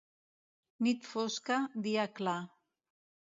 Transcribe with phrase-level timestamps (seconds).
[0.85, 1.57] Nit fosca,
[1.89, 2.39] dia clar.